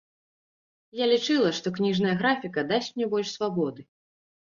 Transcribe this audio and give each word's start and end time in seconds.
Я 0.99 1.05
лічыла, 1.11 1.51
што 1.57 1.67
кніжная 1.75 2.13
графіка 2.21 2.63
дасць 2.71 2.89
мне 2.95 3.05
больш 3.13 3.29
свабоды. 3.35 3.81